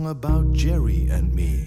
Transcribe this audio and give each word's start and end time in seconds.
song 0.00 0.10
about 0.10 0.52
Jerry 0.52 1.08
and 1.10 1.34
me. 1.34 1.59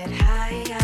get 0.00 0.12
higher. 0.12 0.79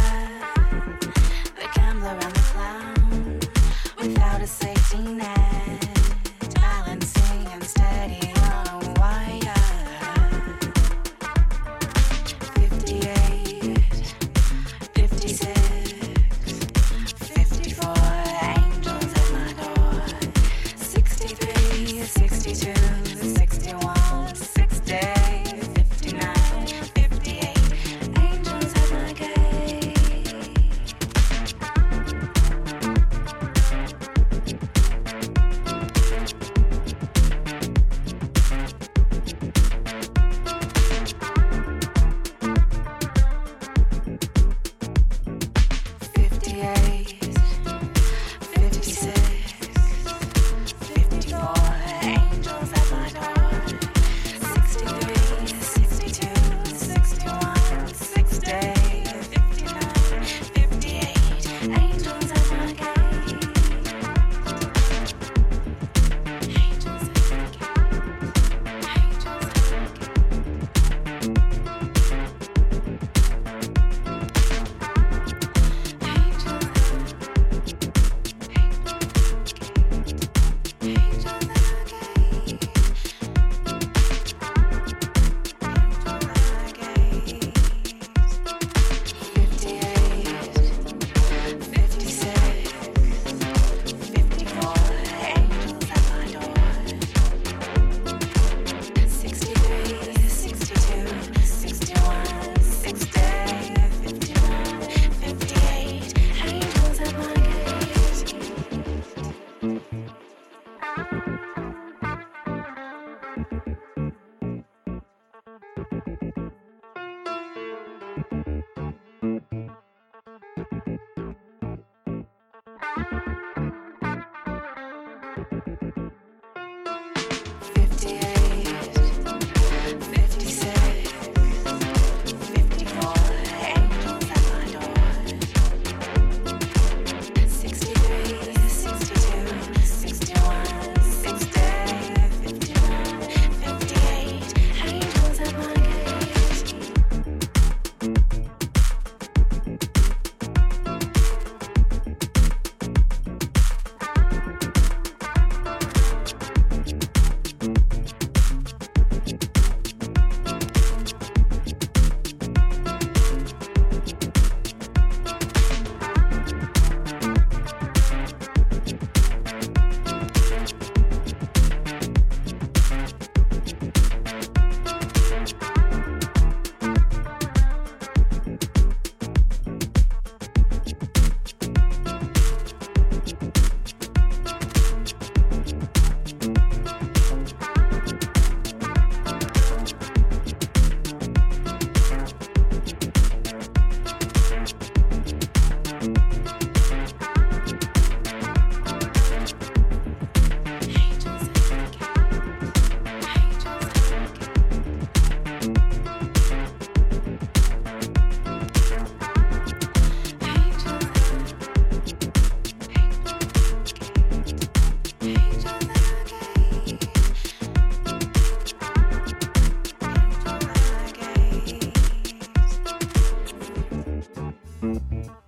Bye. 224.99 225.46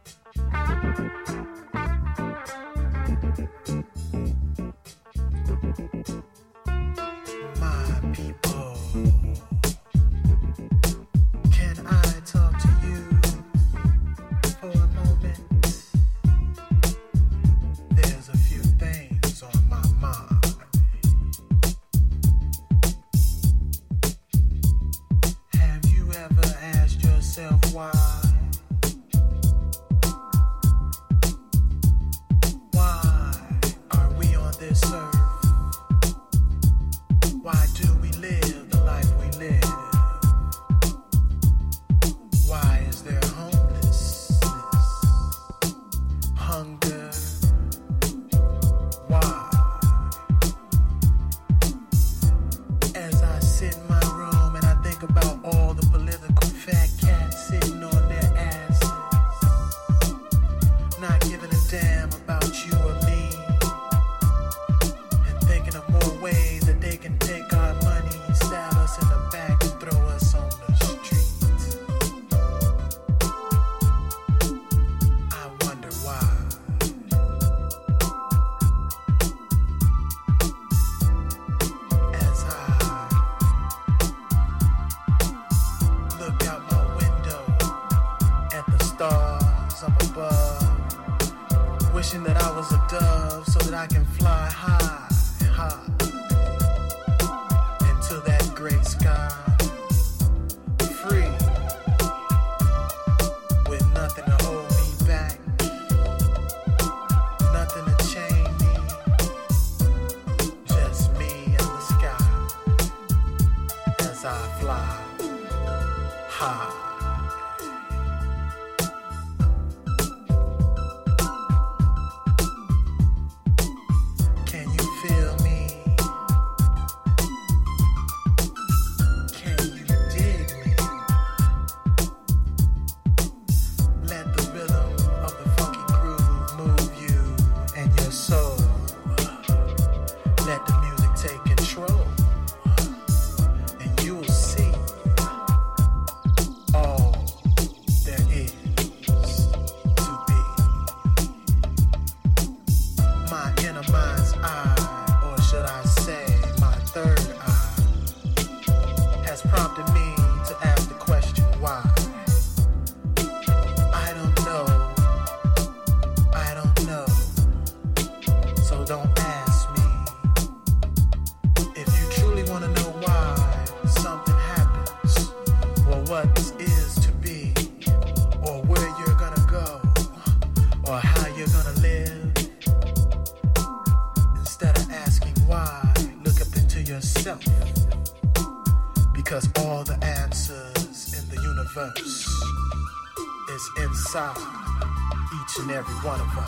Back. 196.02 196.47